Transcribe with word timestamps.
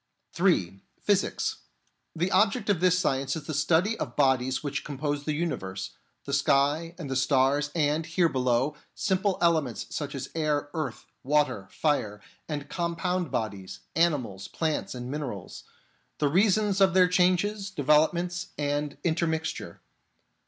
(3) 0.33 0.81
Physics. 0.99 1.57
The 2.15 2.31
object 2.31 2.71
of 2.71 2.79
this 2.79 2.97
science 2.97 3.35
is 3.35 3.43
the 3.45 3.53
study 3.53 3.93
of 3.99 4.07
the 4.07 4.15
bodies 4.15 4.63
which 4.63 4.83
compose 4.83 5.25
the 5.25 5.33
universe: 5.35 5.91
the 6.25 6.33
sky 6.33 6.95
and 6.97 7.07
the 7.07 7.15
stars, 7.15 7.69
and, 7.75 8.03
here 8.07 8.27
below, 8.27 8.75
simple 8.95 9.37
ele 9.43 9.61
ments 9.61 9.85
such 9.95 10.15
as 10.15 10.31
air, 10.33 10.69
earth, 10.73 11.05
water, 11.21 11.67
fire, 11.69 12.19
and 12.49 12.67
compound 12.67 13.29
bodies— 13.29 13.81
animals, 13.95 14.47
plants 14.47 14.95
and 14.95 15.11
minerals; 15.11 15.65
the 16.17 16.27
reasons 16.29 16.81
of 16.81 16.95
their 16.95 17.07
changes, 17.07 17.69
developments, 17.69 18.47
and 18.57 18.97
intermixture. 19.03 19.81